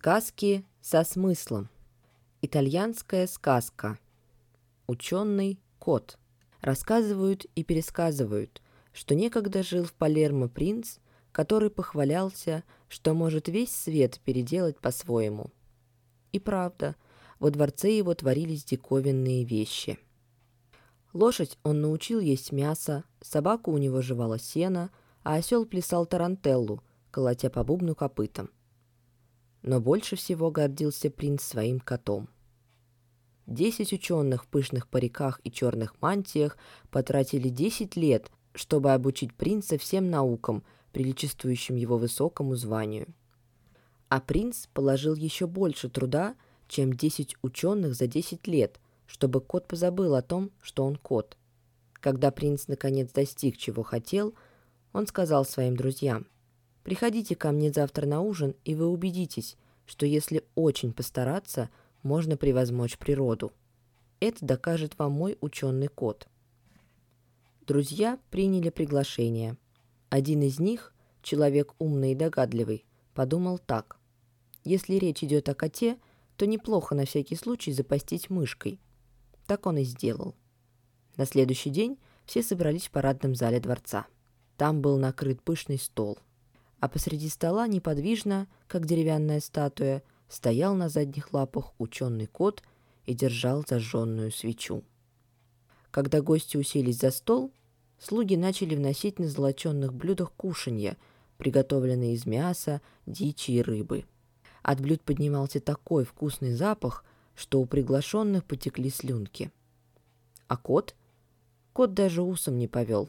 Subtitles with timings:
[0.00, 1.68] Сказки со смыслом.
[2.40, 3.98] Итальянская сказка.
[4.86, 6.20] Ученый кот.
[6.60, 8.62] Рассказывают и пересказывают,
[8.92, 10.98] что некогда жил в Палермо принц,
[11.32, 15.50] который похвалялся, что может весь свет переделать по-своему.
[16.30, 16.94] И правда,
[17.40, 19.98] во дворце его творились диковинные вещи.
[21.12, 24.92] Лошадь он научил есть мясо, собаку у него жевала сено,
[25.24, 28.50] а осел плясал тарантеллу, колотя по бубну копытом
[29.68, 32.30] но больше всего гордился принц своим котом.
[33.46, 36.56] Десять ученых в пышных париках и черных мантиях
[36.90, 43.14] потратили десять лет, чтобы обучить принца всем наукам, приличествующим его высокому званию.
[44.08, 46.34] А принц положил еще больше труда,
[46.66, 51.36] чем десять ученых за десять лет, чтобы кот позабыл о том, что он кот.
[51.92, 54.34] Когда принц наконец достиг, чего хотел,
[54.94, 56.26] он сказал своим друзьям–
[56.88, 61.68] Приходите ко мне завтра на ужин, и вы убедитесь, что если очень постараться,
[62.02, 63.52] можно превозмочь природу.
[64.20, 66.26] Это докажет вам мой ученый кот.
[67.66, 69.58] Друзья приняли приглашение.
[70.08, 73.98] Один из них, человек умный и догадливый, подумал так.
[74.64, 75.98] Если речь идет о коте,
[76.38, 78.80] то неплохо на всякий случай запастись мышкой.
[79.46, 80.34] Так он и сделал.
[81.18, 84.06] На следующий день все собрались в парадном зале дворца.
[84.56, 86.16] Там был накрыт пышный стол–
[86.80, 92.62] а посреди стола неподвижно, как деревянная статуя, стоял на задних лапах ученый кот
[93.06, 94.84] и держал зажженную свечу.
[95.90, 97.52] Когда гости уселись за стол,
[97.98, 100.96] слуги начали вносить на золоченных блюдах кушанья,
[101.38, 104.04] приготовленные из мяса, дичи и рыбы.
[104.62, 107.04] От блюд поднимался такой вкусный запах,
[107.34, 109.50] что у приглашенных потекли слюнки.
[110.46, 110.94] А кот?
[111.72, 113.08] Кот даже усом не повел.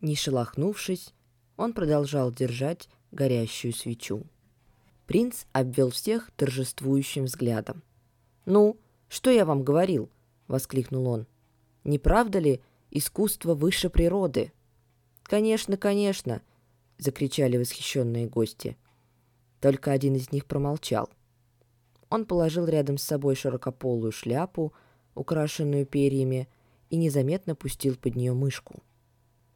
[0.00, 1.14] Не шелохнувшись,
[1.56, 4.24] он продолжал держать горящую свечу.
[5.06, 7.82] Принц обвел всех торжествующим взглядом.
[8.46, 10.10] «Ну, что я вам говорил?»—
[10.48, 11.26] воскликнул он.
[11.84, 14.52] «Не правда ли искусство выше природы?»
[15.22, 16.42] «Конечно, конечно!»—
[16.98, 18.76] закричали восхищенные гости.
[19.60, 21.08] Только один из них промолчал.
[22.10, 24.72] Он положил рядом с собой широкополую шляпу,
[25.14, 26.48] украшенную перьями,
[26.90, 28.82] и незаметно пустил под нее мышку.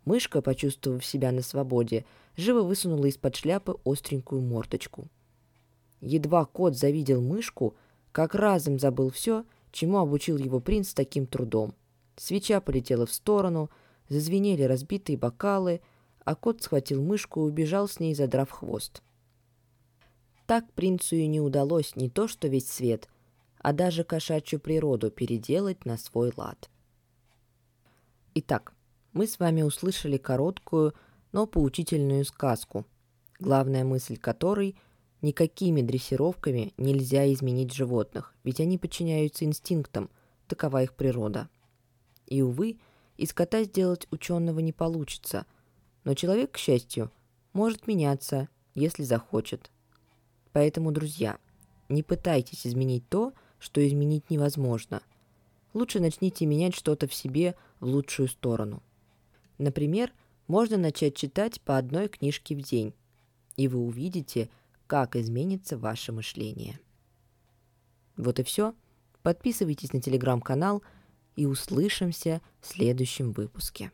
[0.07, 2.07] Мышка, почувствовав себя на свободе,
[2.37, 5.09] живо высунула из-под шляпы остренькую мордочку.
[6.01, 7.75] Едва кот завидел мышку,
[8.13, 11.75] как разом забыл все, чему обучил его принц таким трудом.
[12.17, 13.69] Свеча полетела в сторону,
[14.09, 15.81] зазвенели разбитые бокалы,
[16.25, 19.03] а кот схватил мышку и убежал с ней, задрав хвост.
[20.47, 23.09] Так принцу и не удалось не то что весь свет,
[23.59, 26.71] а даже кошачью природу переделать на свой лад.
[28.35, 28.76] Итак,
[29.17, 30.95] мы с вами услышали короткую,
[31.33, 32.87] но поучительную сказку,
[33.41, 34.77] главная мысль которой–
[35.23, 40.11] никакими дрессировками нельзя изменить животных, ведь они подчиняются инстинктам,
[40.47, 41.49] такова их природа.
[42.27, 42.79] И, увы,
[43.17, 45.47] из кота сделать ученого не получится,
[46.05, 47.11] но человек, к счастью,
[47.53, 49.71] может меняться, если захочет.
[50.53, 51.39] Поэтому, друзья,
[51.89, 55.03] не пытайтесь изменить то, что изменить невозможно.
[55.73, 58.83] Лучше начните менять что-то в себе в лучшую сторону.
[59.59, 60.13] Например,
[60.47, 62.95] можно начать читать по одной книжке в день,
[63.57, 64.49] и вы увидите,
[64.87, 66.79] как изменится ваше мышление.
[68.17, 68.75] Вот и все.
[69.23, 70.83] Подписывайтесь на телеграм-канал
[71.35, 73.91] и услышимся в следующем выпуске.